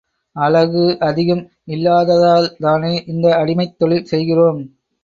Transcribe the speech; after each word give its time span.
அழகு 0.35 0.85
அதிகம் 0.99 1.43
இல்லாததால் 1.65 2.55
தானே 2.59 3.03
இந்த 3.05 3.35
அடிமைத் 3.35 3.77
தொழில் 3.77 4.05
செய்கிறோம். 4.05 4.61